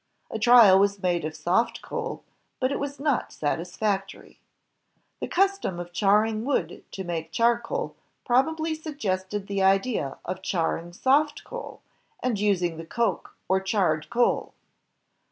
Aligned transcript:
A 0.31 0.39
trial 0.39 0.79
was 0.79 1.03
made 1.03 1.23
of 1.25 1.35
soft 1.35 1.83
coal, 1.83 2.23
but 2.59 2.71
it 2.71 2.79
was 2.79 2.99
not 2.99 3.31
satisfactory. 3.31 4.39
The 5.19 5.27
custom 5.27 5.79
of 5.79 5.93
char 5.93 6.23
ring 6.23 6.43
wood 6.43 6.83
to 6.93 7.03
make 7.03 7.31
charcoal 7.31 7.95
probably 8.25 8.73
suggested 8.73 9.45
the 9.45 9.61
idea 9.61 10.17
of 10.25 10.41
charring 10.41 10.91
soft 10.91 11.43
coal, 11.43 11.81
and 12.19 12.39
using 12.39 12.77
the 12.77 12.85
coke, 12.87 13.35
or 13.47 13.59
charred 13.59 14.09
coal. 14.09 14.55